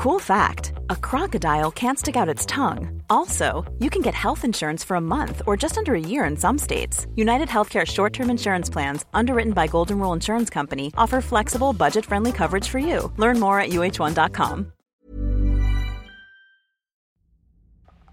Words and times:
Cool 0.00 0.18
fact 0.18 0.72
a 0.88 0.96
crocodile 0.96 1.70
can't 1.70 1.98
stick 1.98 2.16
out 2.16 2.26
its 2.34 2.46
tongue. 2.46 3.02
Also, 3.10 3.70
you 3.80 3.90
can 3.90 4.00
get 4.00 4.14
health 4.14 4.46
insurance 4.46 4.82
for 4.82 4.94
a 4.94 5.00
month 5.00 5.42
or 5.46 5.58
just 5.58 5.76
under 5.76 5.94
a 5.94 6.00
year 6.00 6.24
in 6.24 6.38
some 6.38 6.56
states. 6.56 7.06
United 7.16 7.48
Healthcare 7.48 7.86
short 7.86 8.14
term 8.14 8.30
insurance 8.30 8.70
plans, 8.70 9.04
underwritten 9.12 9.52
by 9.52 9.66
Golden 9.66 9.98
Rule 9.98 10.14
Insurance 10.14 10.48
Company, 10.48 10.90
offer 10.96 11.20
flexible, 11.20 11.74
budget 11.74 12.06
friendly 12.06 12.32
coverage 12.32 12.66
for 12.66 12.78
you. 12.78 13.12
Learn 13.18 13.38
more 13.38 13.60
at 13.60 13.72
uh1.com. 13.72 14.72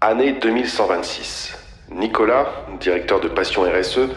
Année 0.02 0.38
2126. 0.40 1.56
Nicolas, 1.90 2.66
directeur 2.80 3.18
de 3.20 3.28
Passion 3.28 3.62
RSE, 3.62 4.10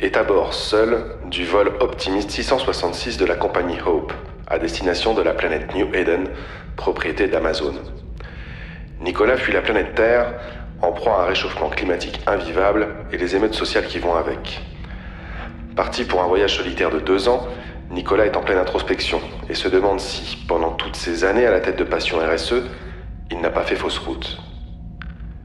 est 0.00 0.16
à 0.16 0.24
bord 0.24 0.52
seul 0.52 1.20
du 1.30 1.44
vol 1.44 1.68
Optimist 1.78 2.30
666 2.30 3.16
de 3.16 3.26
la 3.26 3.36
compagnie 3.36 3.80
Hope 3.80 4.12
à 4.52 4.58
destination 4.58 5.14
de 5.14 5.22
la 5.22 5.32
planète 5.32 5.74
New 5.74 5.94
Eden, 5.94 6.28
propriété 6.76 7.26
d'Amazon. 7.26 7.74
Nicolas 9.00 9.38
fuit 9.38 9.54
la 9.54 9.62
planète 9.62 9.94
Terre 9.94 10.34
en 10.82 10.92
proie 10.92 11.20
à 11.20 11.22
un 11.22 11.26
réchauffement 11.26 11.70
climatique 11.70 12.20
invivable 12.26 12.88
et 13.12 13.16
les 13.16 13.34
émeutes 13.34 13.54
sociales 13.54 13.86
qui 13.86 13.98
vont 13.98 14.14
avec. 14.14 14.60
Parti 15.74 16.04
pour 16.04 16.22
un 16.22 16.26
voyage 16.26 16.58
solitaire 16.58 16.90
de 16.90 17.00
deux 17.00 17.28
ans, 17.28 17.48
Nicolas 17.90 18.26
est 18.26 18.36
en 18.36 18.42
pleine 18.42 18.58
introspection 18.58 19.22
et 19.48 19.54
se 19.54 19.68
demande 19.68 20.00
si, 20.00 20.36
pendant 20.46 20.72
toutes 20.72 20.96
ces 20.96 21.24
années 21.24 21.46
à 21.46 21.50
la 21.50 21.60
tête 21.60 21.78
de 21.78 21.84
Passion 21.84 22.18
RSE, 22.18 22.62
il 23.30 23.40
n'a 23.40 23.50
pas 23.50 23.62
fait 23.62 23.76
fausse 23.76 23.98
route. 23.98 24.38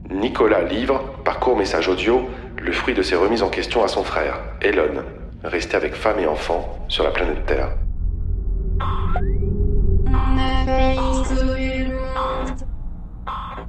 Nicolas 0.10 0.64
livre, 0.64 1.02
par 1.24 1.40
court 1.40 1.56
message 1.56 1.88
audio, 1.88 2.30
le 2.62 2.74
fruit 2.74 2.94
de 2.94 3.02
ses 3.02 3.16
remises 3.16 3.44
en 3.44 3.50
question 3.50 3.84
à 3.84 3.88
son 3.88 4.04
frère, 4.04 4.40
Elon, 4.62 5.04
resté 5.46 5.78
avec 5.78 5.96
femme 5.96 6.20
et 6.20 6.28
enfant 6.28 6.86
sur 6.90 7.06
la 7.06 7.12
planète 7.12 7.46
Terre. 7.46 7.70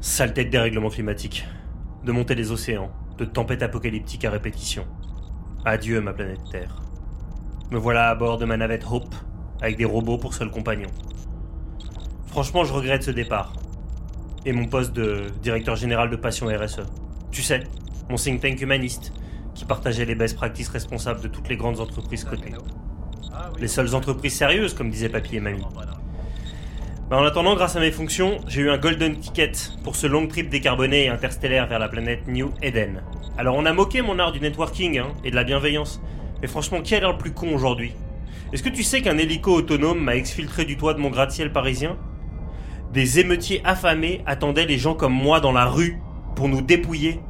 Saleté 0.01 0.45
de 0.45 0.51
dérèglement 0.51 0.89
climatique, 0.91 1.47
de 2.05 2.13
montée 2.13 2.35
des 2.35 2.51
océans, 2.51 2.91
de 3.19 3.25
tempêtes 3.25 3.63
apocalyptiques 3.63 4.25
à 4.25 4.31
répétition. 4.31 4.85
Adieu 5.65 6.01
ma 6.01 6.13
planète 6.13 6.41
Terre. 6.51 6.83
Me 7.71 7.79
voilà 7.79 8.09
à 8.09 8.15
bord 8.15 8.39
de 8.39 8.45
ma 8.45 8.57
navette 8.57 8.85
Hope, 8.91 9.15
avec 9.61 9.77
des 9.77 9.85
robots 9.85 10.19
pour 10.19 10.35
seul 10.35 10.51
compagnon. 10.51 10.89
Franchement, 12.27 12.65
je 12.65 12.73
regrette 12.73 13.03
ce 13.03 13.11
départ. 13.11 13.53
Et 14.45 14.53
mon 14.53 14.67
poste 14.67 14.93
de 14.93 15.27
directeur 15.43 15.77
général 15.77 16.11
de 16.11 16.17
Passion 16.17 16.47
RSE. 16.47 16.83
Tu 17.31 17.43
sais, 17.43 17.65
mon 18.09 18.17
think 18.17 18.41
tank 18.41 18.61
humaniste, 18.61 19.13
qui 19.55 19.65
partageait 19.65 20.05
les 20.05 20.15
best 20.15 20.37
practices 20.37 20.69
responsables 20.69 21.21
de 21.21 21.29
toutes 21.29 21.49
les 21.49 21.57
grandes 21.57 21.81
entreprises 21.81 22.25
cotées. 22.25 22.55
Les 23.61 23.69
seules 23.69 23.95
entreprises 23.95 24.35
sérieuses, 24.35 24.73
comme 24.73 24.91
disaient 24.91 25.09
papy 25.09 25.37
et 25.37 25.41
mamie. 25.41 25.65
Bah, 27.11 27.17
en 27.17 27.25
attendant, 27.25 27.57
grâce 27.57 27.75
à 27.75 27.81
mes 27.81 27.91
fonctions, 27.91 28.39
j'ai 28.47 28.61
eu 28.61 28.71
un 28.71 28.79
golden 28.79 29.19
ticket 29.19 29.53
pour 29.83 29.97
ce 29.97 30.07
long 30.07 30.29
trip 30.29 30.49
décarboné 30.49 31.05
et 31.05 31.09
interstellaire 31.09 31.67
vers 31.67 31.79
la 31.79 31.89
planète 31.89 32.29
New 32.29 32.53
Eden. 32.63 33.03
Alors 33.37 33.57
on 33.57 33.65
a 33.67 33.73
moqué 33.73 34.03
mon 34.03 34.19
art 34.19 34.31
du 34.31 34.41
networking 34.41 34.99
hein, 34.99 35.09
et 35.25 35.31
de 35.31 35.37
la 35.37 35.43
bienveillance, 35.43 36.01
mais 36.41 36.49
franchement, 36.49 36.83
qui 36.83 36.95
a 36.95 37.01
l'air 37.01 37.13
le 37.13 37.19
plus 37.19 37.33
con 37.33 37.53
aujourd'hui? 37.53 37.93
Est-ce 38.53 38.63
que 38.63 38.69
tu 38.69 38.83
sais 38.83 39.01
qu'un 39.01 39.19
hélico 39.19 39.55
autonome 39.55 40.01
m'a 40.01 40.15
exfiltré 40.15 40.65
du 40.65 40.77
toit 40.77 40.95
de 40.95 41.01
mon 41.01 41.11
gratte-ciel 41.11 41.53
parisien? 41.53 41.97
Des 42.93 43.19
émeutiers 43.19 43.61
affamés 43.65 44.23
attendaient 44.25 44.67
les 44.67 44.79
gens 44.79 44.95
comme 44.95 45.13
moi 45.13 45.41
dans 45.41 45.53
la 45.53 45.67
rue 45.67 45.99
pour 46.37 46.49
nous 46.49 46.63
dépouiller. 46.63 47.21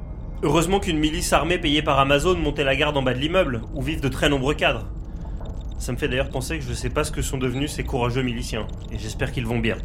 Heureusement 0.42 0.78
qu'une 0.78 0.98
milice 0.98 1.32
armée 1.32 1.58
payée 1.58 1.82
par 1.82 1.98
Amazon 1.98 2.36
montait 2.36 2.64
la 2.64 2.76
garde 2.76 2.96
en 2.96 3.02
bas 3.02 3.14
de 3.14 3.18
l'immeuble, 3.18 3.62
où 3.74 3.82
vivent 3.82 4.02
de 4.02 4.08
très 4.08 4.28
nombreux 4.28 4.54
cadres. 4.54 4.86
Ça 5.78 5.92
me 5.92 5.96
fait 5.96 6.08
d'ailleurs 6.08 6.30
penser 6.30 6.58
que 6.58 6.64
je 6.64 6.70
ne 6.70 6.74
sais 6.74 6.90
pas 6.90 7.04
ce 7.04 7.12
que 7.12 7.22
sont 7.22 7.38
devenus 7.38 7.70
ces 7.70 7.84
courageux 7.84 8.22
miliciens, 8.22 8.66
et 8.90 8.98
j'espère 8.98 9.32
qu'ils 9.32 9.46
vont 9.46 9.58
bien. 9.58 9.76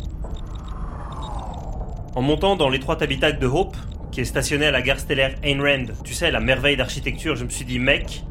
En 2.16 2.22
montant 2.22 2.56
dans 2.56 2.70
l'étroit 2.70 3.02
habitacle 3.02 3.40
de 3.40 3.48
Hope, 3.48 3.78
qui 4.12 4.22
est 4.22 4.26
stationné 4.26 4.66
à 4.66 4.72
la 4.72 4.82
gare 4.82 5.00
stellaire 5.00 5.36
Ayn 5.44 5.62
Rand, 5.62 5.94
tu 6.04 6.14
sais, 6.14 6.32
la 6.32 6.40
merveille 6.40 6.78
d'architecture, 6.78 7.36
je 7.36 7.46
me 7.46 7.50
suis 7.50 7.66
dit, 7.66 7.80
mec, 7.80 8.24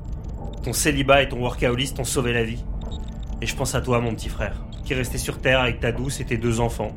ton 0.63 0.73
célibat 0.73 1.23
et 1.23 1.29
ton 1.29 1.41
workaholist 1.41 1.97
t'ont 1.97 2.05
sauvé 2.05 2.33
la 2.33 2.45
vie. 2.45 2.65
Et 3.41 3.47
je 3.47 3.57
pense 3.57 3.75
à 3.75 3.81
toi, 3.81 4.01
mon 4.01 4.15
petit 4.15 4.29
frère, 4.29 4.63
qui 4.85 4.93
est 4.93 4.97
resté 4.97 5.19
sur 5.19 5.41
Terre 5.41 5.61
avec 5.61 5.81
ta 5.81 5.91
douce 5.91 6.21
et 6.21 6.25
tes 6.25 6.37
deux 6.37 6.61
enfants. 6.61 6.93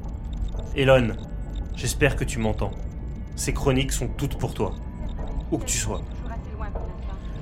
Elon, 0.75 1.15
j'espère 1.75 2.15
que 2.15 2.23
tu 2.23 2.37
m'entends. 2.37 2.71
Ces 3.35 3.53
chroniques 3.53 3.91
sont 3.91 4.07
toutes 4.07 4.37
pour 4.37 4.53
toi, 4.53 4.73
où 5.51 5.57
que 5.57 5.65
tu 5.65 5.77
sois. 5.77 6.01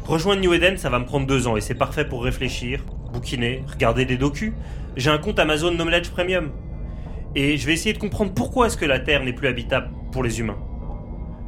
Rejoindre 0.05 0.41
New 0.41 0.53
Eden, 0.53 0.77
ça 0.77 0.89
va 0.89 0.99
me 0.99 1.05
prendre 1.05 1.25
deux 1.25 1.47
ans 1.47 1.57
et 1.57 1.61
c'est 1.61 1.75
parfait 1.75 2.05
pour 2.05 2.23
réfléchir, 2.23 2.83
bouquiner, 3.13 3.63
regarder 3.71 4.03
des 4.03 4.17
docus. 4.17 4.51
J'ai 4.97 5.09
un 5.09 5.17
compte 5.17 5.39
Amazon 5.39 5.71
Knowledge 5.71 6.09
Premium. 6.09 6.51
Et 7.35 7.57
je 7.57 7.65
vais 7.65 7.73
essayer 7.73 7.93
de 7.93 7.99
comprendre 7.99 8.33
pourquoi 8.33 8.67
est-ce 8.67 8.77
que 8.77 8.85
la 8.85 8.99
Terre 8.99 9.23
n'est 9.23 9.33
plus 9.33 9.47
habitable 9.47 9.89
pour 10.11 10.23
les 10.23 10.39
humains. 10.39 10.57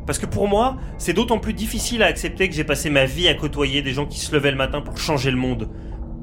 Parce 0.07 0.19
que 0.19 0.25
pour 0.25 0.47
moi, 0.47 0.77
c'est 0.97 1.13
d'autant 1.13 1.39
plus 1.39 1.53
difficile 1.53 2.03
à 2.03 2.05
accepter 2.05 2.47
que 2.47 2.55
j'ai 2.55 2.63
passé 2.63 2.89
ma 2.89 3.05
vie 3.05 3.27
à 3.27 3.33
côtoyer 3.33 3.81
des 3.81 3.93
gens 3.93 4.05
qui 4.05 4.19
se 4.19 4.33
levaient 4.33 4.51
le 4.51 4.57
matin 4.57 4.81
pour 4.81 4.97
changer 4.97 5.31
le 5.31 5.37
monde. 5.37 5.69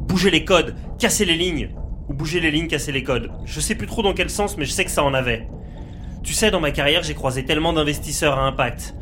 Bouger 0.09 0.31
les 0.31 0.45
codes, 0.45 0.75
casser 0.99 1.25
les 1.25 1.37
lignes. 1.37 1.71
Ou 2.09 2.15
bouger 2.15 2.41
les 2.41 2.51
lignes, 2.51 2.69
casser 2.69 2.93
les 2.93 3.03
codes. 3.03 3.31
Je 3.45 3.61
sais 3.61 3.75
plus 3.75 3.87
trop 3.87 4.03
dans 4.03 4.15
quel 4.15 4.31
sens, 4.31 4.57
mais 4.57 4.65
je 4.65 4.73
sais 4.73 4.85
que 4.85 4.91
ça 4.91 5.05
en 5.05 5.15
avait. 5.15 5.49
Tu 6.23 6.33
sais, 6.33 6.53
dans 6.53 6.61
ma 6.61 6.71
carrière, 6.71 7.03
j'ai 7.03 7.15
croisé 7.15 7.45
tellement 7.45 7.73
d'investisseurs 7.73 8.39
à 8.39 8.47
impact, 8.47 8.95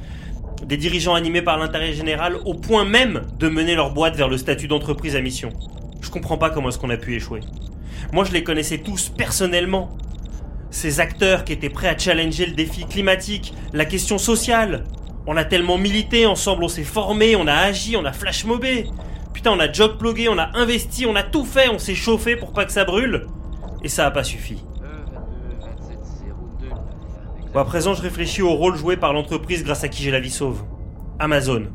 des 0.67 0.79
dirigeants 0.79 1.15
animés 1.15 1.43
par 1.43 1.59
l'intérêt 1.59 1.93
général 1.93 2.37
au 2.47 2.55
point 2.55 2.85
même 2.85 3.23
de 3.39 3.49
mener 3.49 3.75
leur 3.75 3.93
boîte 3.93 4.17
vers 4.17 4.29
le 4.29 4.39
statut 4.39 4.69
d'entreprise 4.69 5.17
à 5.17 5.21
mission. 5.21 5.51
Je 6.11 6.15
comprends 6.15 6.39
pas 6.39 6.51
comment 6.51 6.71
est-ce 6.71 6.79
qu'on 6.81 6.91
a 6.91 6.97
pu 6.97 7.15
échouer. 7.15 7.39
Moi, 8.13 8.25
je 8.25 8.33
les 8.33 8.43
connaissais 8.43 8.79
tous 8.79 9.11
personnellement. 9.11 9.97
Ces 10.73 10.99
acteurs 10.99 11.45
qui 11.45 11.53
étaient 11.53 11.69
prêts 11.71 11.87
à 11.87 11.97
challenger 11.97 12.47
le 12.47 12.55
défi 12.55 12.85
climatique, 12.85 13.55
la 13.73 13.85
question 13.85 14.19
sociale. 14.19 14.83
On 15.29 15.37
a 15.37 15.45
tellement 15.45 15.79
milité 15.79 16.27
ensemble, 16.27 16.65
on 16.65 16.69
s'est 16.69 16.83
formé, 16.83 17.37
on 17.37 17.47
a 17.47 17.55
agi, 17.55 17.97
on 17.97 18.05
a 18.05 18.13
flash 18.13 18.45
mobé. 18.45 18.89
Putain, 19.33 19.53
on 19.53 19.61
a 19.61 19.71
job 19.71 19.99
plugué, 19.99 20.29
on 20.29 20.37
a 20.37 20.51
investi, 20.59 21.07
on 21.07 21.15
a 21.15 21.23
tout 21.23 21.45
fait, 21.45 21.69
on 21.69 21.79
s'est 21.79 21.95
chauffé 21.95 22.35
pour 22.35 22.53
pas 22.53 22.65
que 22.65 22.73
ça 22.73 22.85
brûle. 22.85 23.29
Et 23.85 23.89
ça 23.89 24.05
a 24.05 24.11
pas 24.11 24.25
suffi. 24.25 24.65
Bon, 27.55 27.61
à 27.61 27.65
présent, 27.65 27.95
je 27.95 28.03
réfléchis 28.03 28.43
au 28.43 28.55
rôle 28.55 28.75
joué 28.75 28.97
par 28.97 29.13
l'entreprise 29.13 29.63
grâce 29.63 29.85
à 29.85 29.89
qui 29.89 30.03
j'ai 30.03 30.11
la 30.11 30.19
vie 30.19 30.31
sauve. 30.31 30.65
Amazon. 31.21 31.69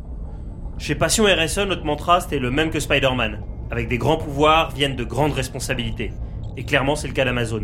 Chez 0.77 0.95
Passion 0.95 1.23
RSE, 1.23 1.59
notre 1.59 1.85
mantra, 1.85 2.19
c'était 2.19 2.39
le 2.39 2.51
même 2.51 2.69
que 2.69 2.81
Spider-Man. 2.81 3.39
Avec 3.71 3.87
des 3.87 3.97
grands 3.97 4.17
pouvoirs 4.17 4.71
viennent 4.71 4.95
de 4.95 5.03
grandes 5.03 5.33
responsabilités. 5.33 6.11
Et 6.57 6.63
clairement, 6.63 6.95
c'est 6.95 7.07
le 7.07 7.13
cas 7.13 7.25
d'Amazon. 7.25 7.63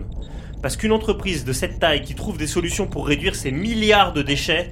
Parce 0.62 0.76
qu'une 0.76 0.92
entreprise 0.92 1.46
de 1.46 1.54
cette 1.54 1.80
taille 1.80 2.02
qui 2.02 2.16
trouve 2.16 2.38
des 2.38 2.48
solutions 2.48 2.88
pour 2.88 3.08
réduire 3.08 3.36
ses 3.36 3.52
milliards 3.52 4.14
de 4.14 4.22
déchets, 4.22 4.72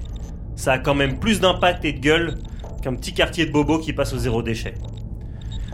ça 0.56 0.72
a 0.72 0.78
quand 0.78 0.94
même 0.94 1.18
plus 1.18 1.40
d'impact 1.40 1.84
et 1.84 1.92
de 1.92 2.00
gueule 2.00 2.38
qu'un 2.82 2.94
petit 2.94 3.12
quartier 3.12 3.46
de 3.46 3.52
bobo 3.52 3.78
qui 3.78 3.92
passe 3.92 4.12
au 4.12 4.18
zéro 4.18 4.42
déchet. 4.42 4.74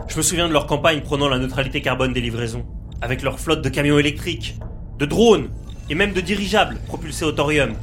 Je 0.07 0.17
me 0.17 0.21
souviens 0.21 0.47
de 0.47 0.53
leur 0.53 0.67
campagne 0.67 1.01
prenant 1.01 1.27
la 1.27 1.37
neutralité 1.37 1.81
carbone 1.81 2.13
des 2.13 2.21
livraisons, 2.21 2.65
avec 3.01 3.21
leur 3.21 3.39
flotte 3.39 3.61
de 3.61 3.69
camions 3.69 3.99
électriques, 3.99 4.57
de 4.97 5.05
drones 5.05 5.49
et 5.89 5.95
même 5.95 6.13
de 6.13 6.21
dirigeables 6.21 6.77
propulsés 6.87 7.25
au 7.25 7.31
thorium. 7.31 7.73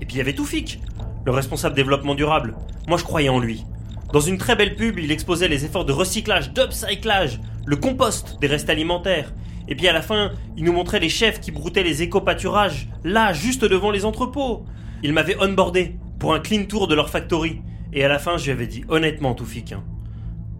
Et 0.00 0.06
puis 0.06 0.14
il 0.14 0.18
y 0.18 0.20
avait 0.20 0.34
Toufik, 0.34 0.80
le 1.24 1.32
responsable 1.32 1.74
développement 1.74 2.14
durable. 2.14 2.54
Moi 2.86 2.98
je 2.98 3.04
croyais 3.04 3.28
en 3.28 3.38
lui. 3.38 3.64
Dans 4.12 4.20
une 4.20 4.36
très 4.36 4.56
belle 4.56 4.76
pub, 4.76 4.98
il 4.98 5.10
exposait 5.10 5.48
les 5.48 5.64
efforts 5.64 5.86
de 5.86 5.92
recyclage, 5.92 6.52
d'upcyclage, 6.52 7.40
le 7.64 7.76
compost 7.76 8.36
des 8.40 8.46
restes 8.46 8.68
alimentaires. 8.68 9.32
Et 9.68 9.74
puis 9.74 9.88
à 9.88 9.92
la 9.92 10.02
fin, 10.02 10.32
il 10.56 10.64
nous 10.64 10.72
montrait 10.72 11.00
les 11.00 11.08
chefs 11.08 11.40
qui 11.40 11.50
broutaient 11.50 11.82
les 11.82 12.02
éco-pâturages, 12.02 12.88
là, 13.04 13.32
juste 13.32 13.64
devant 13.64 13.90
les 13.90 14.04
entrepôts. 14.04 14.66
Il 15.02 15.14
m'avait 15.14 15.42
onboardé 15.42 15.96
pour 16.18 16.34
un 16.34 16.40
clean 16.40 16.64
tour 16.64 16.88
de 16.88 16.94
leur 16.94 17.08
factory. 17.08 17.62
Et 17.94 18.04
à 18.04 18.08
la 18.08 18.18
fin, 18.18 18.36
je 18.36 18.44
lui 18.44 18.52
avais 18.52 18.66
dit 18.66 18.84
honnêtement, 18.88 19.34
Toufik, 19.34 19.72
hein, 19.72 19.82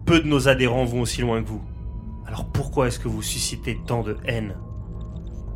peu 0.05 0.19
de 0.19 0.27
nos 0.27 0.47
adhérents 0.47 0.85
vont 0.85 1.01
aussi 1.01 1.21
loin 1.21 1.43
que 1.43 1.47
vous. 1.47 1.61
Alors 2.25 2.45
pourquoi 2.45 2.87
est-ce 2.87 2.97
que 2.97 3.07
vous 3.07 3.21
suscitez 3.21 3.77
tant 3.85 4.01
de 4.01 4.17
haine? 4.25 4.55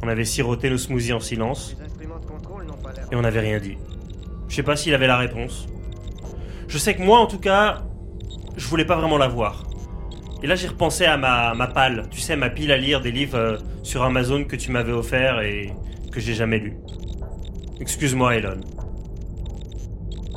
On 0.03 0.07
avait 0.07 0.25
siroté 0.25 0.69
nos 0.69 0.77
smoothies 0.77 1.13
en 1.13 1.19
silence. 1.19 1.75
Et 3.11 3.15
on 3.15 3.21
n'avait 3.21 3.39
rien 3.39 3.59
dit. 3.59 3.77
Je 4.49 4.55
sais 4.55 4.63
pas 4.63 4.75
s'il 4.75 4.93
avait 4.93 5.07
la 5.07 5.17
réponse. 5.17 5.67
Je 6.67 6.77
sais 6.77 6.95
que 6.95 7.01
moi, 7.01 7.19
en 7.19 7.27
tout 7.27 7.39
cas, 7.39 7.85
je 8.57 8.67
voulais 8.67 8.85
pas 8.85 8.95
vraiment 8.95 9.17
la 9.17 9.27
voir. 9.27 9.63
Et 10.43 10.47
là, 10.47 10.55
j'ai 10.55 10.67
repensé 10.67 11.05
à 11.05 11.17
ma, 11.17 11.53
ma 11.53 11.71
tu 12.11 12.19
sais, 12.19 12.35
ma 12.35 12.49
pile 12.49 12.71
à 12.71 12.77
lire 12.77 13.01
des 13.01 13.11
livres 13.11 13.37
euh, 13.37 13.57
sur 13.83 14.03
Amazon 14.03 14.43
que 14.43 14.55
tu 14.55 14.71
m'avais 14.71 14.91
offert 14.91 15.41
et 15.41 15.71
que 16.11 16.19
j'ai 16.19 16.33
jamais 16.33 16.59
lu. 16.59 16.77
Excuse-moi, 17.79 18.35
Elon. 18.35 18.59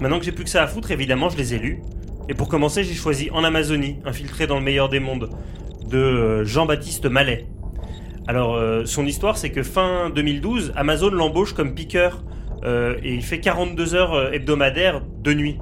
Maintenant 0.00 0.19
que 0.19 0.25
j'ai 0.25 0.32
plus 0.32 0.44
que 0.44 0.50
ça 0.50 0.62
à 0.62 0.67
foutre, 0.67 0.90
évidemment, 0.90 1.28
je 1.28 1.37
les 1.37 1.55
ai 1.55 1.58
lus. 1.58 1.82
Et 2.28 2.34
pour 2.34 2.49
commencer, 2.49 2.84
j'ai 2.84 2.94
choisi 2.94 3.31
En 3.32 3.44
Amazonie, 3.44 3.99
infiltré 4.05 4.46
dans 4.46 4.56
le 4.56 4.62
meilleur 4.64 4.88
des 4.88 5.00
mondes, 5.00 5.31
de 5.88 5.99
euh, 5.99 6.44
Jean-Baptiste 6.44 7.06
Mallet. 7.06 7.46
Alors, 8.26 8.55
euh, 8.55 8.84
son 8.84 9.05
histoire, 9.05 9.37
c'est 9.37 9.50
que 9.50 9.62
fin 9.62 10.08
2012, 10.11 10.72
Amazon 10.76 11.11
l'embauche 11.11 11.52
comme 11.55 11.75
piqueur 11.75 12.22
et 12.62 13.14
il 13.14 13.22
fait 13.22 13.40
42 13.40 13.94
heures 13.94 14.34
hebdomadaires 14.34 15.00
de 15.00 15.32
nuit. 15.32 15.56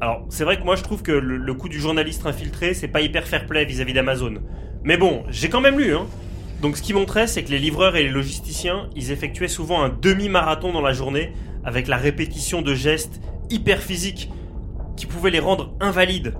Alors, 0.00 0.24
c'est 0.28 0.44
vrai 0.44 0.58
que 0.58 0.64
moi 0.64 0.76
je 0.76 0.82
trouve 0.82 1.02
que 1.02 1.12
le, 1.12 1.54
coup 1.54 1.68
du 1.68 1.80
journaliste 1.80 2.24
infiltré, 2.26 2.74
c'est 2.74 2.88
pas 2.88 3.00
hyper 3.00 3.26
fair 3.26 3.46
play 3.46 3.64
vis-à-vis 3.64 3.92
d'Amazon. 3.92 4.34
Mais 4.84 4.96
bon, 4.96 5.24
j'ai 5.28 5.48
quand 5.48 5.60
même 5.60 5.78
lu, 5.78 5.94
hein. 5.94 6.06
Donc 6.62 6.76
ce 6.76 6.82
qui 6.82 6.92
montrait, 6.92 7.26
c'est 7.26 7.44
que 7.44 7.50
les 7.50 7.58
livreurs 7.58 7.96
et 7.96 8.02
les 8.02 8.08
logisticiens, 8.08 8.88
ils 8.96 9.10
effectuaient 9.12 9.48
souvent 9.48 9.82
un 9.82 9.88
demi-marathon 9.88 10.72
dans 10.72 10.80
la 10.80 10.92
journée 10.92 11.32
avec 11.64 11.88
la 11.88 11.96
répétition 11.96 12.62
de 12.62 12.74
gestes 12.74 13.20
hyper 13.50 13.80
physiques 13.80 14.30
qui 14.96 15.06
pouvaient 15.06 15.30
les 15.30 15.38
rendre 15.40 15.74
invalides. 15.80 16.34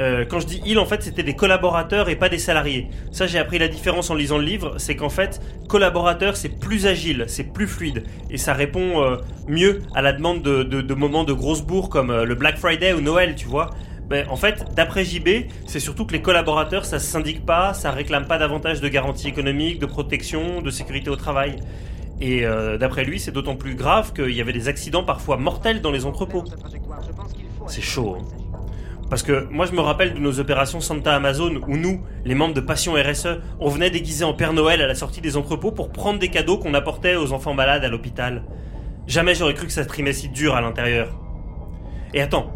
Euh, 0.00 0.24
quand 0.24 0.38
je 0.38 0.46
dis 0.46 0.62
ils, 0.64 0.78
en 0.78 0.86
fait, 0.86 1.02
c'était 1.02 1.24
des 1.24 1.34
collaborateurs 1.34 2.08
et 2.08 2.14
pas 2.14 2.28
des 2.28 2.38
salariés. 2.38 2.88
Ça, 3.10 3.26
j'ai 3.26 3.38
appris 3.38 3.58
la 3.58 3.68
différence 3.68 4.10
en 4.10 4.14
lisant 4.14 4.38
le 4.38 4.44
livre, 4.44 4.74
c'est 4.78 4.94
qu'en 4.94 5.08
fait, 5.08 5.40
collaborateur, 5.68 6.36
c'est 6.36 6.60
plus 6.60 6.86
agile, 6.86 7.24
c'est 7.26 7.52
plus 7.52 7.66
fluide, 7.66 8.04
et 8.30 8.38
ça 8.38 8.54
répond 8.54 9.02
euh, 9.02 9.16
mieux 9.48 9.82
à 9.94 10.02
la 10.02 10.12
demande 10.12 10.42
de, 10.42 10.62
de, 10.62 10.94
moments 10.94 11.24
de 11.24 11.32
grosses 11.32 11.62
bourres 11.62 11.88
comme 11.88 12.10
euh, 12.10 12.24
le 12.24 12.36
Black 12.36 12.58
Friday 12.58 12.92
ou 12.92 13.00
Noël, 13.00 13.34
tu 13.34 13.48
vois. 13.48 13.70
Ben, 14.08 14.26
en 14.30 14.36
fait, 14.36 14.64
d'après 14.74 15.04
JB, 15.04 15.50
c'est 15.66 15.80
surtout 15.80 16.06
que 16.06 16.12
les 16.12 16.22
collaborateurs, 16.22 16.84
ça 16.84 16.98
se 16.98 17.06
syndique 17.06 17.44
pas, 17.44 17.74
ça 17.74 17.90
réclame 17.90 18.26
pas 18.26 18.38
davantage 18.38 18.80
de 18.80 18.88
garanties 18.88 19.28
économiques, 19.28 19.80
de 19.80 19.86
protection, 19.86 20.62
de 20.62 20.70
sécurité 20.70 21.10
au 21.10 21.16
travail. 21.16 21.56
Et 22.20 22.42
d'après 22.80 23.04
lui, 23.04 23.20
c'est 23.20 23.30
d'autant 23.30 23.54
plus 23.54 23.76
grave 23.76 24.12
qu'il 24.12 24.30
y 24.30 24.40
avait 24.40 24.54
des 24.54 24.66
accidents 24.66 25.04
parfois 25.04 25.36
mortels 25.36 25.82
dans 25.82 25.92
les 25.92 26.06
entrepôts. 26.06 26.42
C'est 27.68 27.82
chaud. 27.82 28.16
Hein. 28.18 28.47
Parce 29.10 29.22
que 29.22 29.46
moi 29.50 29.64
je 29.66 29.72
me 29.72 29.80
rappelle 29.80 30.14
de 30.14 30.18
nos 30.18 30.38
opérations 30.38 30.80
Santa 30.80 31.14
Amazon 31.14 31.60
où 31.66 31.76
nous, 31.76 32.02
les 32.24 32.34
membres 32.34 32.54
de 32.54 32.60
Passion 32.60 32.92
RSE, 32.94 33.38
on 33.58 33.68
venait 33.70 33.90
déguisés 33.90 34.24
en 34.24 34.34
Père 34.34 34.52
Noël 34.52 34.82
à 34.82 34.86
la 34.86 34.94
sortie 34.94 35.20
des 35.20 35.36
entrepôts 35.36 35.72
pour 35.72 35.90
prendre 35.90 36.18
des 36.18 36.28
cadeaux 36.28 36.58
qu'on 36.58 36.74
apportait 36.74 37.16
aux 37.16 37.32
enfants 37.32 37.54
malades 37.54 37.84
à 37.84 37.88
l'hôpital. 37.88 38.44
Jamais 39.06 39.34
j'aurais 39.34 39.54
cru 39.54 39.66
que 39.66 39.72
ça 39.72 39.86
trimait 39.86 40.12
si 40.12 40.28
dur 40.28 40.54
à 40.54 40.60
l'intérieur. 40.60 41.18
Et 42.12 42.20
attends. 42.20 42.52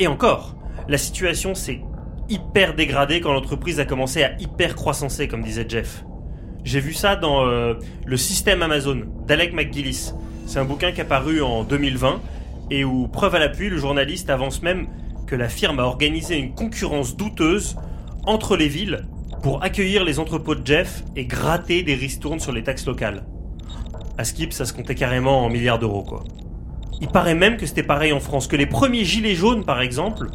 Et 0.00 0.08
encore, 0.08 0.56
la 0.88 0.98
situation 0.98 1.54
s'est 1.54 1.80
hyper 2.28 2.74
dégradée 2.74 3.20
quand 3.20 3.32
l'entreprise 3.32 3.78
a 3.78 3.84
commencé 3.84 4.24
à 4.24 4.32
hyper 4.40 4.74
croissancer, 4.74 5.28
comme 5.28 5.42
disait 5.42 5.66
Jeff. 5.68 6.04
J'ai 6.64 6.80
vu 6.80 6.92
ça 6.92 7.14
dans 7.14 7.46
euh, 7.46 7.74
Le 8.04 8.16
système 8.16 8.62
Amazon 8.62 9.02
d'Alec 9.26 9.54
McGillis. 9.54 10.12
C'est 10.46 10.58
un 10.58 10.64
bouquin 10.64 10.90
qui 10.90 11.00
a 11.00 11.04
paru 11.04 11.40
en 11.40 11.62
2020 11.62 12.20
et 12.70 12.84
où, 12.84 13.06
preuve 13.06 13.36
à 13.36 13.38
l'appui, 13.38 13.68
le 13.68 13.78
journaliste 13.78 14.30
avance 14.30 14.62
même 14.62 14.88
que 15.26 15.36
la 15.36 15.48
firme 15.48 15.80
a 15.80 15.84
organisé 15.84 16.36
une 16.36 16.54
concurrence 16.54 17.16
douteuse 17.16 17.76
entre 18.24 18.56
les 18.56 18.68
villes 18.68 19.06
pour 19.42 19.62
accueillir 19.62 20.04
les 20.04 20.18
entrepôts 20.18 20.54
de 20.54 20.66
Jeff 20.66 21.04
et 21.14 21.26
gratter 21.26 21.82
des 21.82 21.94
ristournes 21.94 22.40
sur 22.40 22.52
les 22.52 22.62
taxes 22.62 22.86
locales. 22.86 23.24
À 24.18 24.24
Skip, 24.24 24.52
ça 24.52 24.64
se 24.64 24.72
comptait 24.72 24.94
carrément 24.94 25.44
en 25.44 25.50
milliards 25.50 25.78
d'euros, 25.78 26.02
quoi. 26.02 26.24
Il 27.00 27.08
paraît 27.08 27.34
même 27.34 27.58
que 27.58 27.66
c'était 27.66 27.82
pareil 27.82 28.12
en 28.12 28.20
France, 28.20 28.46
que 28.46 28.56
les 28.56 28.66
premiers 28.66 29.04
gilets 29.04 29.34
jaunes, 29.34 29.64
par 29.64 29.82
exemple, 29.82 30.30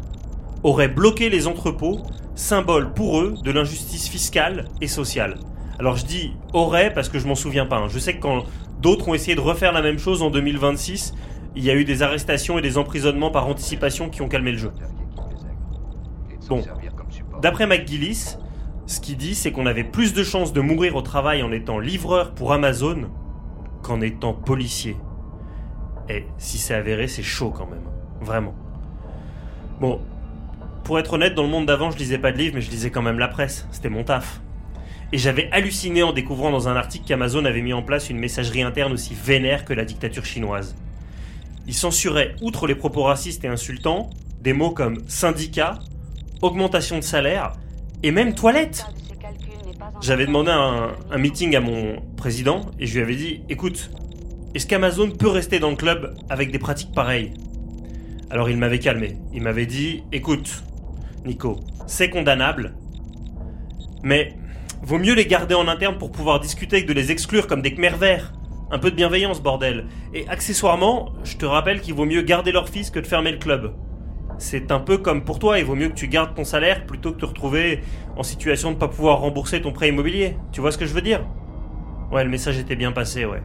auraient 0.62 0.88
bloqué 0.88 1.28
les 1.28 1.48
entrepôts, 1.48 2.02
symbole 2.36 2.92
pour 2.94 3.20
eux 3.20 3.34
de 3.42 3.50
l'injustice 3.50 4.08
fiscale 4.08 4.66
et 4.80 4.86
sociale. 4.86 5.38
Alors 5.78 5.96
je 5.96 6.04
dis 6.04 6.32
aurait 6.52 6.92
parce 6.92 7.08
que 7.08 7.18
je 7.18 7.26
m'en 7.26 7.34
souviens 7.34 7.66
pas. 7.66 7.78
Hein. 7.78 7.88
Je 7.88 7.98
sais 7.98 8.14
que 8.14 8.20
quand 8.20 8.44
d'autres 8.80 9.08
ont 9.08 9.14
essayé 9.14 9.34
de 9.34 9.40
refaire 9.40 9.72
la 9.72 9.82
même 9.82 9.98
chose 9.98 10.22
en 10.22 10.30
2026, 10.30 11.14
il 11.54 11.64
y 11.64 11.70
a 11.70 11.74
eu 11.74 11.84
des 11.84 12.02
arrestations 12.02 12.58
et 12.58 12.62
des 12.62 12.78
emprisonnements 12.78 13.30
par 13.30 13.46
anticipation 13.46 14.08
qui 14.08 14.22
ont 14.22 14.28
calmé 14.28 14.52
le 14.52 14.58
jeu. 14.58 14.72
Bon, 16.48 16.62
d'après 17.40 17.66
McGillis, 17.66 18.36
ce 18.86 19.00
qu'il 19.00 19.16
dit, 19.16 19.34
c'est 19.34 19.52
qu'on 19.52 19.66
avait 19.66 19.84
plus 19.84 20.12
de 20.12 20.24
chances 20.24 20.52
de 20.52 20.60
mourir 20.60 20.96
au 20.96 21.02
travail 21.02 21.42
en 21.42 21.52
étant 21.52 21.78
livreur 21.78 22.34
pour 22.34 22.52
Amazon 22.52 23.10
qu'en 23.82 24.00
étant 24.00 24.34
policier. 24.34 24.96
Et 26.08 26.24
si 26.38 26.58
c'est 26.58 26.74
avéré, 26.74 27.08
c'est 27.08 27.22
chaud 27.22 27.50
quand 27.50 27.66
même. 27.66 27.88
Vraiment. 28.20 28.54
Bon, 29.80 30.00
pour 30.84 30.98
être 30.98 31.12
honnête, 31.12 31.34
dans 31.34 31.42
le 31.42 31.48
monde 31.48 31.66
d'avant, 31.66 31.90
je 31.90 31.98
lisais 31.98 32.18
pas 32.18 32.32
de 32.32 32.38
livres, 32.38 32.54
mais 32.56 32.60
je 32.60 32.70
lisais 32.70 32.90
quand 32.90 33.02
même 33.02 33.18
la 33.18 33.28
presse. 33.28 33.66
C'était 33.70 33.88
mon 33.88 34.04
taf. 34.04 34.40
Et 35.12 35.18
j'avais 35.18 35.48
halluciné 35.52 36.02
en 36.02 36.12
découvrant 36.12 36.50
dans 36.50 36.68
un 36.68 36.76
article 36.76 37.04
qu'Amazon 37.06 37.44
avait 37.44 37.60
mis 37.62 37.72
en 37.72 37.82
place 37.82 38.10
une 38.10 38.18
messagerie 38.18 38.62
interne 38.62 38.92
aussi 38.92 39.14
vénère 39.14 39.64
que 39.64 39.74
la 39.74 39.84
dictature 39.84 40.24
chinoise. 40.24 40.74
Il 41.66 41.74
censurait, 41.74 42.34
outre 42.42 42.66
les 42.66 42.74
propos 42.74 43.02
racistes 43.02 43.44
et 43.44 43.48
insultants, 43.48 44.10
des 44.40 44.52
mots 44.52 44.70
comme 44.70 44.98
syndicat, 45.08 45.78
augmentation 46.40 46.98
de 46.98 47.04
salaire 47.04 47.52
et 48.02 48.10
même 48.10 48.34
toilette. 48.34 48.86
J'avais 50.00 50.26
demandé 50.26 50.50
un, 50.50 50.92
un, 51.10 51.18
meeting 51.18 51.54
à 51.54 51.60
mon 51.60 52.02
président 52.16 52.62
et 52.78 52.86
je 52.86 52.94
lui 52.94 53.02
avais 53.02 53.14
dit 53.14 53.42
écoute, 53.48 53.90
est-ce 54.54 54.66
qu'Amazon 54.66 55.10
peut 55.10 55.28
rester 55.28 55.60
dans 55.60 55.70
le 55.70 55.76
club 55.76 56.14
avec 56.28 56.50
des 56.50 56.58
pratiques 56.58 56.92
pareilles? 56.92 57.32
Alors 58.30 58.50
il 58.50 58.56
m'avait 58.56 58.78
calmé. 58.78 59.18
Il 59.32 59.42
m'avait 59.42 59.66
dit 59.66 60.02
écoute, 60.10 60.64
Nico, 61.24 61.60
c'est 61.86 62.10
condamnable, 62.10 62.74
mais 64.02 64.34
vaut 64.82 64.98
mieux 64.98 65.14
les 65.14 65.26
garder 65.26 65.54
en 65.54 65.68
interne 65.68 65.98
pour 65.98 66.10
pouvoir 66.10 66.40
discuter 66.40 66.82
que 66.82 66.88
de 66.88 66.92
les 66.92 67.12
exclure 67.12 67.46
comme 67.46 67.62
des 67.62 67.74
khmers 67.74 67.96
verts. 67.96 68.32
Un 68.74 68.78
peu 68.78 68.90
de 68.90 68.96
bienveillance, 68.96 69.42
bordel. 69.42 69.84
Et 70.14 70.26
accessoirement, 70.28 71.12
je 71.24 71.36
te 71.36 71.44
rappelle 71.44 71.82
qu'il 71.82 71.92
vaut 71.92 72.06
mieux 72.06 72.22
garder 72.22 72.52
leur 72.52 72.70
fils 72.70 72.88
que 72.90 72.98
de 72.98 73.06
fermer 73.06 73.30
le 73.30 73.36
club. 73.36 73.74
C'est 74.38 74.72
un 74.72 74.80
peu 74.80 74.96
comme 74.96 75.24
pour 75.24 75.38
toi, 75.38 75.58
il 75.58 75.66
vaut 75.66 75.74
mieux 75.74 75.90
que 75.90 75.94
tu 75.94 76.08
gardes 76.08 76.34
ton 76.34 76.44
salaire 76.44 76.86
plutôt 76.86 77.10
que 77.10 77.16
de 77.16 77.20
te 77.20 77.26
retrouver 77.26 77.82
en 78.16 78.22
situation 78.22 78.70
de 78.70 78.76
ne 78.76 78.80
pas 78.80 78.88
pouvoir 78.88 79.18
rembourser 79.18 79.60
ton 79.60 79.72
prêt 79.72 79.90
immobilier. 79.90 80.38
Tu 80.52 80.62
vois 80.62 80.72
ce 80.72 80.78
que 80.78 80.86
je 80.86 80.94
veux 80.94 81.02
dire? 81.02 81.20
Ouais, 82.10 82.24
le 82.24 82.30
message 82.30 82.58
était 82.58 82.74
bien 82.74 82.92
passé, 82.92 83.26
ouais. 83.26 83.42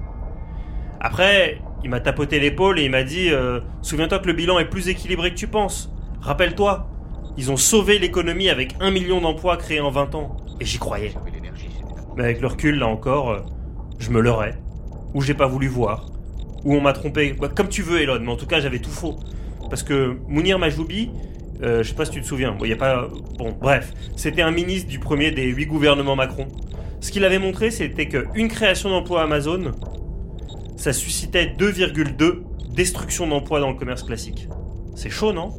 Après, 1.02 1.60
il 1.84 1.90
m'a 1.90 2.00
tapoté 2.00 2.40
l'épaule 2.40 2.80
et 2.80 2.86
il 2.86 2.92
m'a 2.92 3.04
dit 3.04 3.30
euh, 3.30 3.60
Souviens-toi 3.82 4.20
que 4.20 4.28
le 4.28 4.34
bilan 4.34 4.60
est 4.60 4.70
plus 4.70 4.88
équilibré 4.88 5.32
que 5.32 5.38
tu 5.38 5.48
penses. 5.48 5.94
Rappelle-toi, 6.22 6.90
ils 7.36 7.52
ont 7.52 7.58
sauvé 7.58 8.00
l'économie 8.00 8.48
avec 8.48 8.76
un 8.80 8.92
million 8.92 9.20
d'emplois 9.20 9.58
créés 9.58 9.82
en 9.82 9.92
20 9.92 10.16
ans. 10.16 10.38
Et 10.62 10.66
j'y 10.66 10.80
croyais. 10.80 11.14
Mais 12.16 12.24
avec 12.24 12.40
le 12.40 12.48
recul, 12.48 12.80
là 12.80 12.88
encore, 12.88 13.32
euh, 13.32 13.40
je 14.00 14.10
me 14.10 14.22
leurrais 14.22 14.58
ou 15.14 15.22
j'ai 15.22 15.34
pas 15.34 15.48
voulu 15.48 15.68
voir, 15.68 16.06
ou 16.64 16.76
on 16.76 16.82
m'a 16.82 16.94
trompé. 16.94 17.34
Bah, 17.34 17.50
comme 17.54 17.70
tu 17.70 17.82
veux, 17.82 18.02
Elon, 18.02 18.20
mais 18.22 18.32
en 18.32 18.36
tout 18.38 18.48
cas, 18.48 18.60
j'avais 18.60 18.80
tout 18.80 18.92
faux. 18.92 19.20
Parce 19.70 19.84
que 19.84 20.18
Mounir 20.28 20.60
Majoubi, 20.60 21.12
euh, 21.62 21.84
je 21.84 21.90
sais 21.90 21.96
pas 21.96 22.06
si 22.06 22.12
tu 22.12 22.22
te 22.22 22.26
souviens, 22.26 22.54
bon, 22.54 22.66
y 22.66 22.74
a 22.74 22.78
pas. 22.78 23.08
Bon, 23.38 23.56
bref, 23.60 23.94
c'était 24.16 24.42
un 24.42 24.52
ministre 24.52 24.90
du 24.90 25.00
premier 25.00 25.32
des 25.32 25.46
huit 25.46 25.66
gouvernements 25.66 26.16
Macron. 26.16 26.48
Ce 27.00 27.12
qu'il 27.12 27.24
avait 27.26 27.40
montré, 27.40 27.72
c'était 27.72 28.08
qu'une 28.08 28.48
création 28.48 28.90
d'emplois 28.90 29.24
Amazon, 29.24 29.72
ça 30.78 30.94
suscitait 30.94 31.54
2,2 31.58 32.44
destruction 32.78 33.28
d'emplois 33.28 33.60
dans 33.60 33.70
le 33.70 33.76
commerce 33.76 34.04
classique. 34.04 34.48
C'est 34.96 35.10
chaud, 35.10 35.34
non? 35.34 35.54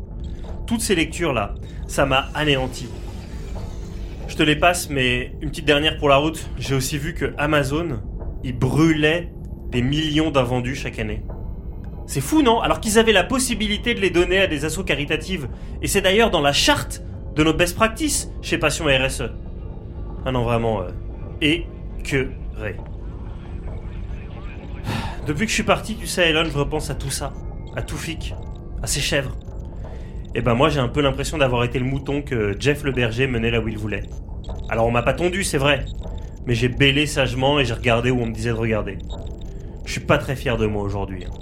Toutes 0.67 0.81
ces 0.81 0.95
lectures-là, 0.95 1.55
ça 1.87 2.07
m'a 2.07 2.29
anéanti. 2.35 2.89
Je 4.29 4.37
te 4.37 4.43
les 4.43 4.57
passe, 4.57 4.89
mais 4.89 5.33
une 5.41 5.51
petite 5.51 5.65
dernière 5.65 5.97
pour 5.99 6.09
la 6.09 6.17
route. 6.17 6.49
J'ai 6.59 6.75
aussi 6.75 6.99
vu 6.99 7.15
que 7.15 7.35
Amazon, 7.39 8.01
il 8.45 8.57
brûlait 8.57 9.33
des 9.71 9.83
millions 9.83 10.31
d'invendus 10.31 10.75
chaque 10.75 10.99
année. 10.99 11.23
C'est 12.07 12.23
fou, 12.23 12.43
non? 12.43 12.61
Alors 12.61 12.81
qu'ils 12.81 12.99
avaient 12.99 13.13
la 13.13 13.25
possibilité 13.25 13.95
de 13.95 14.01
les 14.01 14.11
donner 14.11 14.39
à 14.39 14.47
des 14.47 14.65
assos 14.65 14.85
caritatives. 14.85 15.49
Et 15.83 15.87
c'est 15.87 16.01
d'ailleurs 16.01 16.31
dans 16.31 16.41
la 16.41 16.53
charte 16.55 17.03
de 17.35 17.45
nos 17.45 17.53
best 17.53 17.77
practices 17.77 18.31
chez 18.41 18.57
Passion 18.57 18.87
RSE. 18.87 19.31
Ah 20.25 20.33
non, 20.33 20.43
vraiment, 20.43 20.81
euh, 20.81 20.89
et 21.41 21.67
que 22.03 22.31
ré. 22.57 22.77
Depuis 25.27 25.45
que 25.45 25.51
je 25.51 25.55
suis 25.55 25.63
parti, 25.63 25.97
tu 25.97 26.07
sais, 26.07 26.31
Elon, 26.31 26.45
je 26.45 26.57
repense 26.57 26.89
à 26.89 26.95
tout 26.95 27.11
ça. 27.11 27.35
À 27.77 27.83
Toufik, 27.83 28.35
à 28.83 28.87
ses 28.87 29.01
chèvres. 29.01 29.37
Et 30.35 30.39
eh 30.39 30.41
ben 30.41 30.55
moi, 30.55 30.71
j'ai 30.71 30.81
un 30.81 30.89
peu 30.89 31.01
l'impression 31.01 31.39
d'avoir 31.39 31.65
été 31.65 31.79
le 31.79 31.85
mouton 31.85 32.23
que 32.23 32.57
Jeff 32.59 32.83
le 32.85 32.93
berger 32.93 33.27
menait 33.27 33.51
là 33.51 33.61
où 33.61 33.69
il 33.69 33.79
voulait. 33.79 34.05
Alors 34.71 34.87
on 34.87 34.91
m'a 34.91 35.03
pas 35.03 35.15
tondu, 35.15 35.45
c'est 35.45 35.59
vrai. 35.59 35.85
Mais 36.47 36.55
j'ai 36.55 36.69
bêlé 36.69 37.07
sagement 37.07 37.61
et 37.61 37.65
j'ai 37.65 37.75
regardé 37.75 38.11
où 38.11 38.21
on 38.21 38.27
me 38.27 38.33
disait 38.33 38.51
de 38.51 38.55
regarder. 38.55 38.99
Je 39.89 39.93
suis 39.93 40.01
pas 40.03 40.19
très 40.19 40.37
fier 40.37 40.59
de 40.59 40.67
moi 40.67 40.83
aujourd'hui. 40.83 41.25
Hein. 41.25 41.33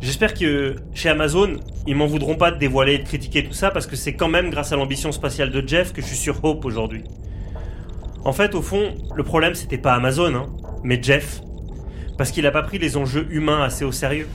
J'espère 0.00 0.32
que 0.32 0.76
chez 0.94 1.10
Amazon, 1.10 1.56
ils 1.86 1.94
m'en 1.94 2.06
voudront 2.06 2.34
pas 2.34 2.50
de 2.50 2.56
dévoiler 2.56 2.94
et 2.94 2.98
de 2.98 3.04
critiquer 3.04 3.44
tout 3.44 3.52
ça 3.52 3.70
parce 3.70 3.86
que 3.86 3.94
c'est 3.94 4.14
quand 4.14 4.28
même 4.28 4.48
grâce 4.48 4.72
à 4.72 4.76
l'ambition 4.76 5.12
spatiale 5.12 5.50
de 5.50 5.62
Jeff 5.68 5.92
que 5.92 6.00
je 6.00 6.06
suis 6.06 6.16
sur 6.16 6.42
Hope 6.42 6.64
aujourd'hui. 6.64 7.04
En 8.24 8.32
fait, 8.32 8.54
au 8.54 8.62
fond, 8.62 8.94
le 9.14 9.22
problème 9.22 9.54
c'était 9.54 9.76
pas 9.76 9.92
Amazon, 9.92 10.34
hein, 10.34 10.46
mais 10.82 10.98
Jeff. 11.02 11.42
Parce 12.16 12.30
qu'il 12.30 12.46
a 12.46 12.50
pas 12.50 12.62
pris 12.62 12.78
les 12.78 12.96
enjeux 12.96 13.26
humains 13.30 13.62
assez 13.62 13.84
au 13.84 13.92
sérieux. 13.92 14.28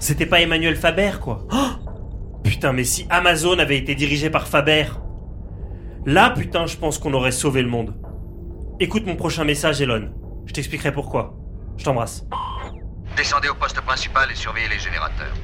C'était 0.00 0.26
pas 0.26 0.40
Emmanuel 0.40 0.74
Faber, 0.74 1.12
quoi. 1.22 1.46
Oh 1.52 2.40
putain, 2.42 2.72
mais 2.72 2.84
si 2.84 3.06
Amazon 3.08 3.60
avait 3.60 3.78
été 3.78 3.94
dirigé 3.94 4.30
par 4.30 4.48
Faber, 4.48 4.86
là, 6.06 6.30
putain, 6.30 6.66
je 6.66 6.76
pense 6.76 6.98
qu'on 6.98 7.14
aurait 7.14 7.30
sauvé 7.30 7.62
le 7.62 7.68
monde. 7.68 7.94
Écoute 8.80 9.06
mon 9.06 9.14
prochain 9.14 9.44
message, 9.44 9.80
Elon. 9.80 10.08
Je 10.46 10.54
t'expliquerai 10.54 10.90
pourquoi. 10.90 11.36
Je 11.76 11.84
t'embrasse. 11.84 12.26
Descendez 13.18 13.48
au 13.48 13.54
poste 13.56 13.80
principal 13.80 14.30
et 14.30 14.34
surveillez 14.36 14.68
les 14.68 14.78
générateurs. 14.78 15.34